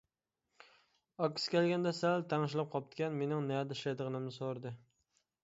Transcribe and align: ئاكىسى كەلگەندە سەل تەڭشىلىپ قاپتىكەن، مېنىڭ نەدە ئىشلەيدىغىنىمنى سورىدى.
ئاكىسى 1.25 1.53
كەلگەندە 1.55 1.91
سەل 1.97 2.25
تەڭشىلىپ 2.33 2.73
قاپتىكەن، 2.73 3.15
مېنىڭ 3.21 3.47
نەدە 3.53 3.79
ئىشلەيدىغىنىمنى 3.79 4.35
سورىدى. 4.41 4.75